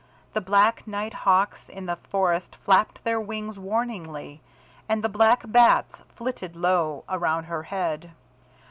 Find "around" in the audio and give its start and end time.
7.07-7.43